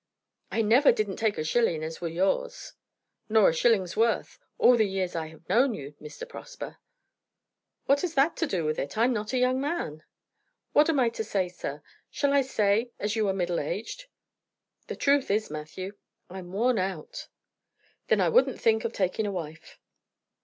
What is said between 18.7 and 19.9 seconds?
of taking a wife."